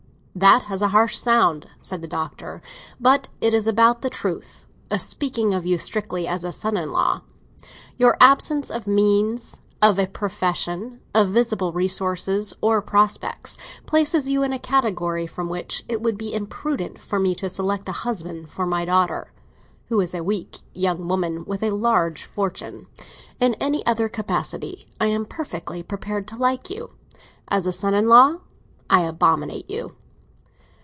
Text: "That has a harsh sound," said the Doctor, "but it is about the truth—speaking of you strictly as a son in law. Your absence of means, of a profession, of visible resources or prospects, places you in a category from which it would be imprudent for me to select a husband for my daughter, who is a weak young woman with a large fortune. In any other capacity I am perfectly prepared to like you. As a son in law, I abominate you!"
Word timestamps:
"That 0.33 0.63
has 0.63 0.81
a 0.81 0.87
harsh 0.87 1.17
sound," 1.17 1.65
said 1.81 2.01
the 2.01 2.07
Doctor, 2.07 2.61
"but 3.01 3.27
it 3.41 3.53
is 3.53 3.67
about 3.67 4.01
the 4.01 4.09
truth—speaking 4.09 5.53
of 5.53 5.65
you 5.65 5.77
strictly 5.77 6.25
as 6.25 6.45
a 6.45 6.53
son 6.53 6.77
in 6.77 6.93
law. 6.93 7.23
Your 7.97 8.15
absence 8.21 8.71
of 8.71 8.87
means, 8.87 9.59
of 9.81 9.99
a 9.99 10.07
profession, 10.07 11.01
of 11.13 11.27
visible 11.29 11.73
resources 11.73 12.53
or 12.61 12.81
prospects, 12.81 13.57
places 13.85 14.29
you 14.31 14.41
in 14.41 14.53
a 14.53 14.57
category 14.57 15.27
from 15.27 15.49
which 15.49 15.83
it 15.89 16.01
would 16.01 16.17
be 16.17 16.33
imprudent 16.33 16.97
for 16.97 17.19
me 17.19 17.35
to 17.35 17.49
select 17.49 17.89
a 17.89 18.03
husband 18.07 18.49
for 18.49 18.65
my 18.65 18.85
daughter, 18.85 19.33
who 19.89 19.99
is 19.99 20.13
a 20.15 20.23
weak 20.23 20.59
young 20.73 21.09
woman 21.09 21.43
with 21.43 21.61
a 21.61 21.71
large 21.71 22.23
fortune. 22.23 22.87
In 23.41 23.53
any 23.55 23.85
other 23.85 24.07
capacity 24.07 24.87
I 24.99 25.07
am 25.07 25.25
perfectly 25.25 25.83
prepared 25.83 26.25
to 26.29 26.37
like 26.37 26.69
you. 26.69 26.91
As 27.49 27.67
a 27.67 27.73
son 27.73 27.93
in 27.93 28.07
law, 28.07 28.37
I 28.89 29.01
abominate 29.01 29.69
you!" 29.69 29.97